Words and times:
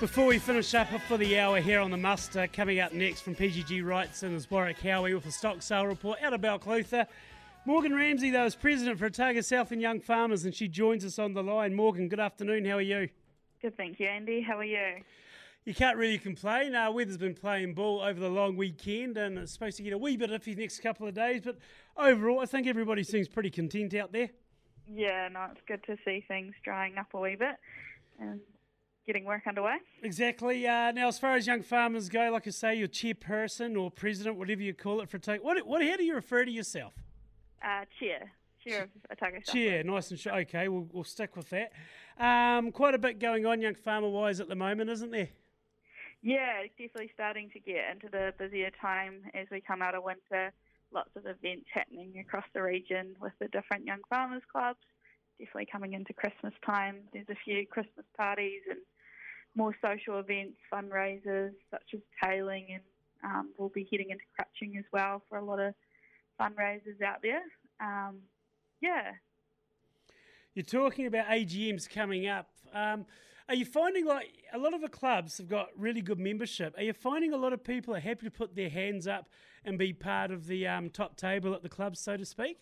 Before 0.00 0.26
we 0.26 0.38
finish 0.38 0.72
up 0.74 0.86
for 1.08 1.16
the 1.16 1.40
hour 1.40 1.60
here 1.60 1.80
on 1.80 1.90
the 1.90 1.96
muster, 1.96 2.46
coming 2.46 2.78
up 2.78 2.92
next 2.92 3.22
from 3.22 3.34
PGG 3.34 3.82
Wrightson 3.82 4.32
is 4.32 4.48
Warwick 4.48 4.78
Howie 4.78 5.12
with 5.12 5.26
a 5.26 5.32
stock 5.32 5.60
sale 5.60 5.88
report 5.88 6.20
out 6.22 6.32
of 6.32 6.40
Balclutha. 6.40 7.08
Morgan 7.64 7.92
Ramsay, 7.92 8.30
though, 8.30 8.44
is 8.44 8.54
president 8.54 9.00
for 9.00 9.06
Otago 9.06 9.40
Southland 9.40 9.82
Young 9.82 9.98
Farmers, 9.98 10.44
and 10.44 10.54
she 10.54 10.68
joins 10.68 11.04
us 11.04 11.18
on 11.18 11.34
the 11.34 11.42
line. 11.42 11.74
Morgan, 11.74 12.08
good 12.08 12.20
afternoon. 12.20 12.64
How 12.64 12.76
are 12.76 12.80
you? 12.80 13.08
Good, 13.60 13.76
thank 13.76 13.98
you, 13.98 14.06
Andy. 14.06 14.40
How 14.40 14.58
are 14.58 14.64
you? 14.64 15.02
You 15.64 15.74
can't 15.74 15.96
really 15.96 16.18
complain. 16.18 16.76
Uh, 16.76 16.92
weather's 16.92 17.18
been 17.18 17.34
playing 17.34 17.74
ball 17.74 18.00
over 18.00 18.20
the 18.20 18.30
long 18.30 18.56
weekend, 18.56 19.16
and 19.16 19.36
it's 19.36 19.52
supposed 19.52 19.78
to 19.78 19.82
get 19.82 19.94
a 19.94 19.98
wee 19.98 20.16
bit 20.16 20.30
iffy 20.30 20.54
the 20.54 20.62
next 20.62 20.78
couple 20.78 21.08
of 21.08 21.14
days. 21.14 21.42
But 21.44 21.58
overall, 21.96 22.38
I 22.38 22.46
think 22.46 22.68
everybody 22.68 23.02
seems 23.02 23.26
pretty 23.26 23.50
content 23.50 23.94
out 23.94 24.12
there. 24.12 24.30
Yeah, 24.86 25.28
no, 25.32 25.48
it's 25.50 25.60
good 25.66 25.82
to 25.86 25.96
see 26.04 26.24
things 26.28 26.54
drying 26.62 26.98
up 26.98 27.08
a 27.14 27.18
wee 27.18 27.34
bit. 27.34 27.56
And 28.20 28.40
getting 29.08 29.24
work 29.24 29.46
underway. 29.48 29.78
Exactly. 30.02 30.68
Uh, 30.68 30.92
now, 30.92 31.08
as 31.08 31.18
far 31.18 31.34
as 31.34 31.46
young 31.46 31.62
farmers 31.62 32.10
go, 32.10 32.30
like 32.30 32.46
I 32.46 32.50
say, 32.50 32.74
you're 32.76 32.88
chairperson 32.88 33.80
or 33.80 33.90
president, 33.90 34.36
whatever 34.36 34.60
you 34.60 34.74
call 34.74 35.00
it 35.00 35.08
for 35.08 35.18
take. 35.18 35.42
What, 35.42 35.66
what? 35.66 35.82
How 35.82 35.96
do 35.96 36.04
you 36.04 36.14
refer 36.14 36.44
to 36.44 36.50
yourself? 36.50 36.92
Uh, 37.64 37.86
chair. 37.98 38.30
Chair 38.62 38.82
of 38.82 38.90
Otago 39.10 39.38
Chair, 39.40 39.82
nice 39.84 40.10
and 40.10 40.18
short. 40.18 40.36
Okay, 40.42 40.68
we'll, 40.68 40.86
we'll 40.92 41.04
stick 41.04 41.36
with 41.36 41.48
that. 41.50 41.72
Um, 42.18 42.70
quite 42.70 42.94
a 42.94 42.98
bit 42.98 43.18
going 43.18 43.46
on, 43.46 43.62
young 43.62 43.76
farmer 43.76 44.08
wise, 44.08 44.40
at 44.40 44.48
the 44.48 44.56
moment, 44.56 44.90
isn't 44.90 45.10
there? 45.10 45.28
Yeah, 46.22 46.58
it's 46.64 46.74
definitely 46.76 47.12
starting 47.14 47.50
to 47.50 47.60
get 47.60 47.90
into 47.92 48.08
the 48.10 48.34
busier 48.36 48.70
time 48.80 49.22
as 49.32 49.46
we 49.50 49.60
come 49.60 49.80
out 49.80 49.94
of 49.94 50.02
winter. 50.02 50.52
Lots 50.92 51.10
of 51.16 51.24
events 51.24 51.66
happening 51.72 52.18
across 52.18 52.44
the 52.52 52.62
region 52.62 53.14
with 53.20 53.32
the 53.38 53.46
different 53.48 53.86
young 53.86 54.00
farmers 54.10 54.42
clubs. 54.50 54.80
Definitely 55.38 55.68
coming 55.70 55.92
into 55.92 56.12
Christmas 56.12 56.52
time. 56.66 56.96
There's 57.12 57.28
a 57.30 57.36
few 57.44 57.64
Christmas 57.64 58.06
parties 58.16 58.62
and 58.68 58.80
more 59.54 59.74
social 59.82 60.18
events, 60.18 60.56
fundraisers 60.72 61.52
such 61.70 61.94
as 61.94 62.00
tailing, 62.22 62.66
and 62.70 62.82
um, 63.24 63.50
we'll 63.58 63.70
be 63.70 63.88
heading 63.90 64.10
into 64.10 64.24
crutching 64.34 64.76
as 64.78 64.84
well 64.92 65.22
for 65.28 65.38
a 65.38 65.44
lot 65.44 65.58
of 65.58 65.74
fundraisers 66.40 67.02
out 67.04 67.22
there. 67.22 67.42
Um, 67.80 68.18
yeah. 68.80 69.12
You're 70.54 70.64
talking 70.64 71.06
about 71.06 71.26
AGMs 71.26 71.88
coming 71.88 72.26
up. 72.26 72.48
Um, 72.72 73.06
are 73.48 73.54
you 73.54 73.64
finding 73.64 74.04
like 74.04 74.30
a 74.52 74.58
lot 74.58 74.74
of 74.74 74.82
the 74.82 74.88
clubs 74.88 75.38
have 75.38 75.48
got 75.48 75.68
really 75.76 76.02
good 76.02 76.18
membership? 76.18 76.76
Are 76.76 76.82
you 76.82 76.92
finding 76.92 77.32
a 77.32 77.36
lot 77.36 77.52
of 77.52 77.64
people 77.64 77.94
are 77.94 78.00
happy 78.00 78.26
to 78.26 78.30
put 78.30 78.54
their 78.54 78.68
hands 78.68 79.06
up 79.06 79.28
and 79.64 79.78
be 79.78 79.92
part 79.92 80.30
of 80.30 80.46
the 80.46 80.66
um, 80.66 80.90
top 80.90 81.16
table 81.16 81.54
at 81.54 81.62
the 81.62 81.68
club, 81.68 81.96
so 81.96 82.16
to 82.16 82.24
speak? 82.24 82.58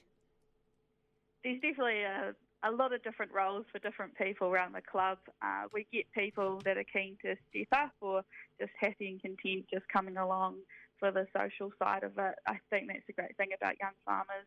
There's 1.42 1.60
definitely 1.60 2.02
a 2.02 2.34
a 2.64 2.70
lot 2.70 2.92
of 2.92 3.02
different 3.02 3.32
roles 3.32 3.64
for 3.70 3.78
different 3.78 4.16
people 4.16 4.48
around 4.48 4.74
the 4.74 4.80
club. 4.80 5.18
Uh, 5.42 5.64
we 5.72 5.86
get 5.92 6.10
people 6.12 6.60
that 6.64 6.76
are 6.76 6.84
keen 6.84 7.16
to 7.22 7.36
step 7.50 7.68
up 7.72 7.92
or 8.00 8.22
just 8.60 8.72
happy 8.80 9.08
and 9.08 9.20
content 9.20 9.66
just 9.72 9.86
coming 9.88 10.16
along 10.16 10.56
for 10.98 11.10
the 11.10 11.26
social 11.36 11.70
side 11.78 12.02
of 12.02 12.12
it. 12.18 12.34
I 12.46 12.58
think 12.70 12.88
that's 12.88 13.06
the 13.06 13.12
great 13.12 13.36
thing 13.36 13.50
about 13.54 13.78
young 13.80 13.92
farmers. 14.04 14.46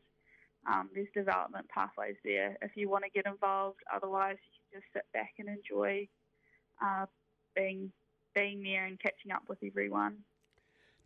Um, 0.67 0.89
there's 0.93 1.07
development 1.15 1.67
pathways 1.69 2.17
there 2.23 2.57
if 2.61 2.71
you 2.75 2.89
want 2.89 3.05
to 3.05 3.09
get 3.09 3.25
involved. 3.25 3.79
Otherwise, 3.93 4.37
you 4.43 4.59
can 4.71 4.81
just 4.81 4.93
sit 4.93 5.05
back 5.13 5.33
and 5.39 5.47
enjoy 5.47 6.07
uh, 6.83 7.05
being 7.55 7.91
being 8.35 8.61
there 8.63 8.85
and 8.85 8.99
catching 8.99 9.31
up 9.31 9.43
with 9.47 9.57
everyone. 9.65 10.17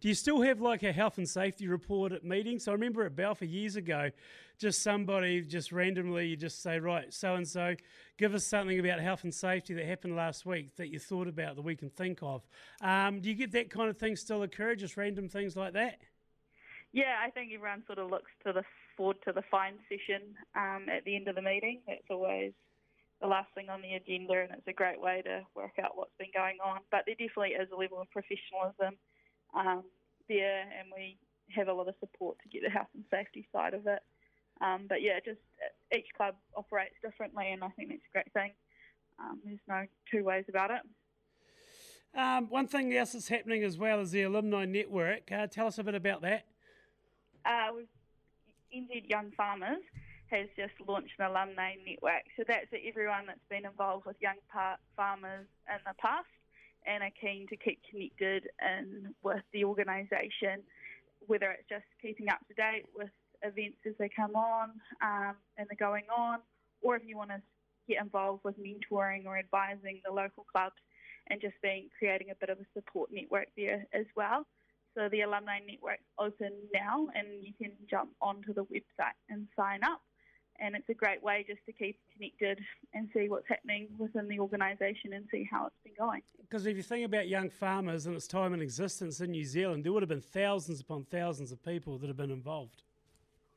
Do 0.04 0.10
you 0.10 0.16
still 0.16 0.42
have 0.42 0.60
like 0.60 0.84
a 0.84 0.92
health 0.92 1.18
and 1.18 1.30
safety 1.30 1.66
report 1.66 2.12
at 2.12 2.26
meetings? 2.26 2.68
I 2.68 2.74
remember 2.74 3.06
at 3.06 3.16
Balfour 3.16 3.48
years 3.48 3.78
ago, 3.78 4.12
just 4.60 4.84
somebody 4.84 5.40
just 5.40 5.72
randomly 5.72 6.28
you 6.28 6.36
just 6.36 6.62
say, 6.62 6.78
right, 6.78 7.14
so 7.14 7.36
and 7.36 7.48
so, 7.48 7.74
give 8.18 8.34
us 8.34 8.46
something 8.46 8.78
about 8.82 9.00
health 9.00 9.24
and 9.24 9.34
safety 9.34 9.74
that 9.76 9.86
happened 9.86 10.18
last 10.18 10.46
week 10.46 10.76
that 10.76 10.90
you 10.90 11.00
thought 11.00 11.30
about 11.30 11.56
that 11.56 11.62
we 11.62 11.78
can 11.78 11.90
think 11.90 12.20
of. 12.22 12.46
Um, 12.82 13.22
do 13.22 13.30
you 13.30 13.36
get 13.36 13.54
that 13.54 13.70
kind 13.70 13.90
of 13.90 13.98
thing 13.98 14.18
still 14.18 14.44
occur, 14.44 14.76
just 14.76 14.98
random 14.98 15.30
things 15.30 15.56
like 15.56 15.72
that? 15.72 16.00
Yeah, 16.92 17.16
I 17.26 17.30
think 17.30 17.54
everyone 17.56 17.84
sort 17.88 18.00
of 18.00 18.10
looks 18.10 18.32
to 18.46 18.52
the 18.52 18.64
forward 18.98 19.20
to 19.26 19.32
the 19.32 19.44
fine 19.50 19.76
session 19.88 20.36
um, 20.54 20.88
at 20.94 21.06
the 21.06 21.16
end 21.16 21.30
of 21.30 21.36
the 21.36 21.42
meeting. 21.42 21.80
That's 21.88 22.04
always 22.10 22.52
the 23.22 23.28
last 23.28 23.48
thing 23.56 23.70
on 23.70 23.82
the 23.82 23.94
agenda, 23.94 24.34
and 24.34 24.52
it's 24.52 24.68
a 24.68 24.74
great 24.74 25.00
way 25.00 25.22
to 25.24 25.44
work 25.56 25.80
out 25.82 25.96
what's 25.96 26.12
been 26.20 26.36
going 26.36 26.58
on. 26.62 26.80
But 26.92 27.04
there 27.06 27.16
definitely 27.16 27.52
is 27.52 27.70
a 27.72 27.78
level 27.78 28.02
of 28.02 28.12
professionalism 28.12 28.98
um, 29.56 29.84
there, 30.28 30.62
and 30.62 30.90
we 30.96 31.18
have 31.50 31.68
a 31.68 31.74
lot 31.74 31.88
of 31.88 31.96
support 32.00 32.38
to 32.44 32.50
get 32.50 32.64
the 32.64 32.70
health 32.70 32.88
and 32.94 33.04
safety 33.12 33.48
side 33.52 33.74
of 33.74 33.86
it. 33.88 34.00
Um, 34.62 34.86
but 34.88 35.02
yeah, 35.02 35.20
just 35.24 35.40
uh, 35.62 35.98
each 35.98 36.08
club 36.16 36.36
operates 36.56 36.96
differently, 37.02 37.52
and 37.52 37.64
I 37.64 37.70
think 37.70 37.90
that's 37.90 38.02
a 38.10 38.14
great 38.14 38.34
thing. 38.34 38.52
Um, 39.20 39.40
there's 39.44 39.60
no 39.68 39.86
two 40.12 40.24
ways 40.24 40.46
about 40.50 40.72
it. 40.72 40.82
Um, 42.16 42.48
one 42.50 42.68
thing 42.68 42.96
else 42.96 43.14
that's 43.14 43.28
happening 43.28 43.64
as 43.64 43.78
well 43.78 44.00
is 44.00 44.12
the 44.12 44.24
alumni 44.24 44.66
network. 44.66 45.32
Uh, 45.32 45.48
tell 45.48 45.68
us 45.68 45.80
a 45.80 45.84
bit 45.84 45.96
about 45.96 46.22
that. 46.22 46.46
Uh, 47.46 47.72
NZ 48.74 49.10
Young 49.10 49.32
Farmers 49.36 49.82
has 50.30 50.48
just 50.56 50.74
launched 50.88 51.14
an 51.20 51.26
alumni 51.26 51.74
network. 51.86 52.24
So 52.38 52.44
that's 52.48 52.68
everyone 52.88 53.26
that's 53.28 53.46
been 53.50 53.66
involved 53.66 54.06
with 54.06 54.16
young 54.22 54.38
farmers 54.96 55.48
in 55.68 55.80
the 55.86 55.94
past 56.00 56.28
and 56.86 57.04
are 57.04 57.12
keen 57.20 57.48
to 57.48 57.58
keep 57.58 57.80
connected 57.90 58.50
and 58.60 59.14
with 59.24 59.44
the 59.54 59.64
organisation, 59.64 60.64
whether 61.28 61.52
it's 61.52 61.68
just 61.70 61.86
keeping 62.02 62.30
up 62.30 62.40
to 62.48 62.54
date 62.54 62.86
with 62.96 63.10
events 63.44 63.78
as 63.86 63.94
they 64.00 64.10
come 64.10 64.36
on 64.36 64.72
um, 65.02 65.36
and 65.58 65.68
they're 65.70 65.88
going 65.88 66.06
on, 66.16 66.40
or 66.82 66.96
if 66.96 67.04
you 67.06 67.18
want 67.18 67.30
to 67.30 67.42
get 67.88 68.02
involved 68.02 68.44
with 68.44 68.56
mentoring 68.58 69.26
or 69.26 69.38
advising 69.38 70.02
the 70.06 70.12
local 70.12 70.46
clubs 70.52 70.76
and 71.28 71.42
just 71.42 71.56
being 71.62 71.90
creating 71.98 72.30
a 72.32 72.36
bit 72.36 72.50
of 72.50 72.58
a 72.60 72.66
support 72.74 73.10
network 73.12 73.48
there 73.56 73.86
as 73.94 74.06
well. 74.16 74.46
So 74.96 75.10
the 75.10 75.22
alumni 75.22 75.60
network's 75.66 76.04
open 76.20 76.52
now, 76.74 77.08
and 77.16 77.28
you 77.42 77.54
can 77.60 77.72
jump 77.90 78.12
onto 78.22 78.54
the 78.54 78.64
website 78.66 79.18
and 79.30 79.48
sign 79.56 79.84
up 79.84 80.02
and 80.60 80.76
it's 80.76 80.88
a 80.90 80.94
great 80.94 81.22
way 81.24 81.46
just 81.48 81.60
to 81.66 81.72
keep 81.72 81.98
connected 82.14 82.60
and 82.94 83.10
see 83.14 83.28
what's 83.28 83.48
happening 83.48 83.88
within 83.98 84.28
the 84.28 84.40
organisation 84.40 85.14
and 85.14 85.26
see 85.32 85.48
how 85.50 85.68
it's 85.68 85.76
been 85.84 85.94
going. 85.98 86.22
Because 86.42 86.66
if 86.66 86.78
you 86.78 86.84
think 86.84 87.06
about 87.06 87.28
young 87.28 87.50
farmers 87.50 88.06
and 88.06 88.16
its 88.16 88.28
time 88.28 88.54
in 88.54 88.62
existence 88.62 89.20
in 89.22 89.32
New 89.32 89.46
Zealand, 89.46 89.84
there 89.84 89.92
would 89.92 90.04
have 90.04 90.10
been 90.10 90.22
thousands 90.22 90.80
upon 90.82 91.06
thousands 91.06 91.52
of 91.52 91.64
people 91.64 91.98
that 91.98 92.08
have 92.08 92.18
been 92.18 92.32
involved. 92.32 92.84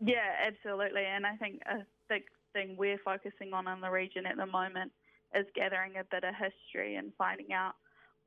Yeah, 0.01 0.47
absolutely. 0.47 1.05
And 1.05 1.27
I 1.27 1.37
think 1.37 1.61
a 1.67 1.85
big 2.09 2.25
thing 2.53 2.77
we're 2.79 2.99
focusing 2.99 3.53
on 3.53 3.69
in 3.69 3.81
the 3.81 3.91
region 3.91 4.27
at 4.27 4.37
the 4.37 4.47
moment 4.47 4.93
is 5.35 5.47
gathering 5.55 5.93
a 5.99 6.05
bit 6.05 6.25
of 6.25 6.35
history 6.35 6.97
and 6.97 7.13
finding 7.19 7.53
out 7.53 7.75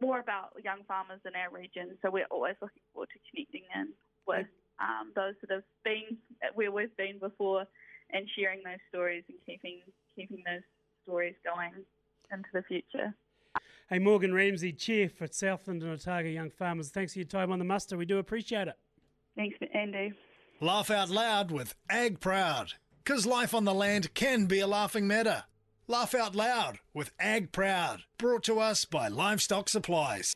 more 0.01 0.19
about 0.19 0.51
young 0.63 0.79
farmers 0.87 1.19
in 1.25 1.35
our 1.35 1.51
region. 1.51 1.97
So 2.01 2.09
we're 2.09 2.29
always 2.31 2.55
looking 2.61 2.83
forward 2.93 3.09
to 3.13 3.19
connecting 3.29 3.63
in 3.75 3.89
with 4.25 4.47
um, 4.79 5.11
those 5.15 5.33
that 5.41 5.51
have 5.51 5.63
been 5.83 6.17
where 6.53 6.71
we've 6.71 6.95
been 6.95 7.19
before 7.19 7.65
and 8.11 8.27
sharing 8.37 8.61
those 8.63 8.79
stories 8.89 9.23
and 9.29 9.37
keeping 9.45 9.81
keeping 10.15 10.43
those 10.45 10.63
stories 11.03 11.35
going 11.43 11.71
into 12.31 12.49
the 12.53 12.63
future. 12.63 13.13
Hey, 13.89 13.99
Morgan 13.99 14.33
Ramsay, 14.33 14.73
Chair 14.73 15.09
for 15.09 15.27
Southland 15.27 15.81
and 15.81 15.91
Otago 15.91 16.29
Young 16.29 16.51
Farmers. 16.51 16.89
Thanks 16.89 17.13
for 17.13 17.19
your 17.19 17.27
time 17.27 17.51
on 17.51 17.59
the 17.59 17.65
muster. 17.65 17.97
We 17.97 18.05
do 18.05 18.19
appreciate 18.19 18.67
it. 18.67 18.75
Thanks, 19.35 19.57
Andy. 19.73 20.13
Laugh 20.61 20.91
out 20.91 21.09
loud 21.09 21.51
with 21.51 21.73
Ag 21.89 22.19
Proud, 22.19 22.73
because 23.03 23.25
life 23.25 23.53
on 23.53 23.63
the 23.63 23.73
land 23.73 24.13
can 24.13 24.45
be 24.45 24.59
a 24.59 24.67
laughing 24.67 25.07
matter. 25.07 25.45
Laugh 25.87 26.13
out 26.13 26.35
loud 26.35 26.79
with 26.93 27.11
Ag 27.19 27.51
Proud, 27.51 28.03
brought 28.19 28.43
to 28.43 28.59
us 28.59 28.85
by 28.85 29.07
Livestock 29.07 29.69
Supplies. 29.69 30.35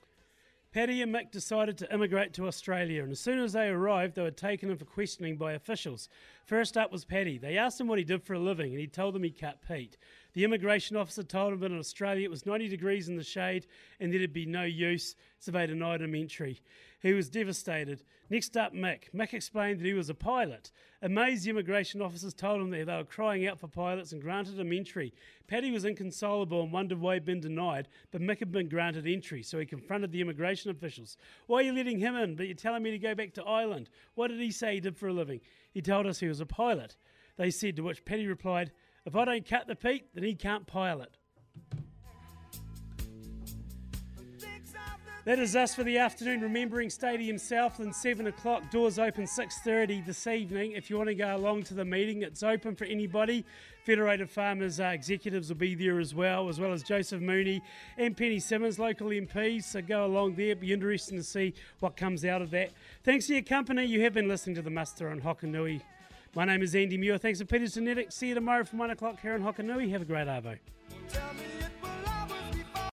Paddy 0.74 1.04
and 1.04 1.14
Mick 1.14 1.30
decided 1.30 1.78
to 1.78 1.94
immigrate 1.94 2.34
to 2.34 2.48
Australia, 2.48 3.04
and 3.04 3.12
as 3.12 3.20
soon 3.20 3.38
as 3.38 3.54
they 3.54 3.68
arrived, 3.68 4.16
they 4.16 4.24
were 4.24 4.32
taken 4.32 4.72
in 4.72 4.78
for 4.78 4.86
questioning 4.86 5.38
by 5.38 5.54
officials. 5.54 6.10
First 6.48 6.78
up 6.78 6.92
was 6.92 7.06
Paddy. 7.06 7.38
They 7.38 7.60
asked 7.60 7.80
him 7.80 7.88
what 7.88 8.00
he 8.00 8.04
did 8.04 8.24
for 8.24 8.34
a 8.34 8.40
living, 8.40 8.72
and 8.72 8.80
he 8.80 8.88
told 8.88 9.14
them 9.14 9.22
he 9.22 9.30
cut 9.30 9.60
peat. 9.68 9.98
The 10.34 10.44
immigration 10.44 10.98
officer 10.98 11.24
told 11.24 11.54
him 11.54 11.60
that 11.60 11.72
in 11.72 11.80
Australia 11.80 12.26
it 12.26 12.32
was 12.32 12.46
90 12.46 12.68
degrees 12.68 13.08
in 13.08 13.16
the 13.16 13.24
shade 13.24 13.68
and 14.00 14.12
there'd 14.12 14.34
be 14.34 14.46
no 14.46 14.64
use, 14.64 15.16
they 15.46 15.68
denied 15.68 16.02
him 16.02 16.16
entry. 16.16 16.62
He 17.02 17.14
was 17.14 17.30
devastated. 17.30 18.02
Next 18.30 18.56
up, 18.56 18.74
Mick. 18.74 19.12
Mick 19.14 19.34
explained 19.34 19.80
that 19.80 19.86
he 19.86 19.94
was 19.94 20.10
a 20.10 20.16
pilot. 20.16 20.72
Amazed, 21.02 21.44
the 21.44 21.50
immigration 21.50 22.02
officers 22.02 22.34
told 22.34 22.62
him 22.62 22.70
that 22.72 22.86
they 22.86 22.96
were 22.96 23.04
crying 23.04 23.46
out 23.46 23.60
for 23.60 23.68
pilots 23.68 24.14
and 24.14 24.22
granted 24.22 24.58
him 24.58 24.72
entry. 24.72 25.14
Paddy 25.48 25.70
was 25.70 25.84
inconsolable 25.84 26.64
and 26.64 26.72
wondered 26.72 27.02
why 27.02 27.16
he'd 27.16 27.26
been 27.26 27.42
denied, 27.42 27.90
but 28.12 28.22
Mick 28.22 28.40
had 28.40 28.54
been 28.54 28.70
granted 28.70 29.06
entry, 29.06 29.44
so 29.44 29.60
he 29.60 29.66
confronted 29.66 30.14
the 30.14 30.22
immigration 30.22 30.72
officials. 30.72 31.18
Why 31.48 31.58
are 31.58 31.64
you 31.64 31.74
letting 31.74 32.00
him 32.00 32.16
in, 32.16 32.36
but 32.36 32.48
you're 32.48 32.56
telling 32.56 32.84
me 32.84 32.92
to 32.92 32.98
go 32.98 33.14
back 33.14 33.34
to 33.34 33.44
Ireland? 33.44 33.90
What 34.16 34.30
did 34.30 34.40
he 34.40 34.52
say 34.52 34.76
he 34.76 34.80
did 34.80 34.98
for 34.98 35.10
a 35.10 35.14
living? 35.14 35.42
He 35.74 35.82
told 35.82 36.08
us 36.08 36.22
he 36.22 36.28
was 36.28 36.40
a 36.40 36.46
pilot. 36.46 36.96
They 37.36 37.52
said, 37.52 37.76
to 37.76 37.84
which 37.84 38.06
Paddy 38.06 38.28
replied, 38.28 38.72
If 39.06 39.16
I 39.16 39.26
don't 39.26 39.46
cut 39.48 39.68
the 39.68 39.76
peat, 39.76 40.06
then 40.14 40.24
he 40.24 40.34
can't 40.34 40.66
pilot. 40.66 41.18
That 45.26 45.40
is 45.40 45.56
us 45.56 45.74
for 45.74 45.84
the 45.84 46.00
afternoon. 46.00 46.42
Remembering 46.42 46.90
Stadium 46.90 47.38
Southland, 47.38 47.96
seven 47.96 48.28
o'clock. 48.28 48.70
Doors 48.72 49.00
open 49.00 49.26
six 49.26 49.60
thirty 49.60 50.02
this 50.02 50.28
evening. 50.28 50.74
If 50.74 50.90
you 50.90 50.98
want 50.98 51.08
to 51.08 51.16
go 51.16 51.34
along 51.34 51.64
to 51.64 51.74
the 51.74 51.86
meeting, 51.86 52.24
it's 52.24 52.44
open 52.44 52.76
for 52.76 52.84
anybody. 52.84 53.46
Federated 53.86 54.30
Farmers 54.30 54.82
uh, 54.82 54.86
executives 54.86 55.48
will 55.48 55.56
be 55.56 55.76
there 55.76 56.02
as 56.02 56.14
well, 56.14 56.50
as 56.50 56.60
well 56.60 56.74
as 56.74 56.84
Joseph 56.84 57.22
Mooney 57.22 57.62
and 57.98 58.18
Penny 58.18 58.40
Simmonds, 58.40 58.80
local 58.80 59.08
MPs. 59.08 59.64
So 59.64 59.82
go 59.82 60.06
along 60.06 60.36
there. 60.36 60.58
Be 60.58 60.74
interesting 60.74 61.18
to 61.18 61.24
see 61.24 61.54
what 61.80 61.96
comes 61.96 62.26
out 62.26 62.42
of 62.42 62.52
that. 62.52 62.72
Thanks 63.06 63.28
for 63.28 63.34
your 63.34 63.44
company. 63.44 63.86
You 63.86 64.02
have 64.02 64.14
been 64.14 64.28
listening 64.28 64.58
to 64.58 64.62
the 64.62 64.70
Muster 64.70 65.10
on 65.10 65.22
Hokanui. 65.22 65.82
My 66.36 66.46
name 66.46 66.64
is 66.64 66.74
Andy 66.74 66.98
Muir. 66.98 67.20
Thanks 67.20 67.40
for 67.40 67.46
Peter 67.46 67.68
Genetics. 67.68 68.16
See 68.16 68.30
you 68.30 68.34
tomorrow 68.34 68.64
from 68.64 68.80
1 68.80 68.90
o'clock 68.90 69.20
here 69.20 69.36
in 69.36 69.44
Hokanui. 69.44 69.92
Have 69.92 70.02
a 70.02 70.06
great 70.06 70.26
Arvo. 70.26 70.58